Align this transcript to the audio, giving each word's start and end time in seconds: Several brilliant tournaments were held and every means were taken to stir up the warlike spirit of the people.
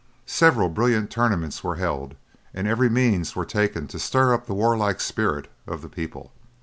Several 0.25 0.67
brilliant 0.67 1.11
tournaments 1.11 1.63
were 1.63 1.75
held 1.75 2.15
and 2.55 2.67
every 2.67 2.89
means 2.89 3.35
were 3.35 3.45
taken 3.45 3.85
to 3.89 3.99
stir 3.99 4.33
up 4.33 4.47
the 4.47 4.55
warlike 4.55 4.99
spirit 4.99 5.47
of 5.67 5.83
the 5.83 5.89
people. 5.89 6.31